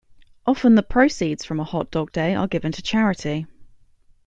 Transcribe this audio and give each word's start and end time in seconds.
Often 0.47 0.73
the 0.73 0.81
proceeds 0.81 1.45
from 1.45 1.59
a 1.59 1.63
hot 1.63 1.91
dog 1.91 2.11
day 2.11 2.33
are 2.33 2.47
given 2.47 2.71
to 2.71 2.81
charity. 2.81 3.45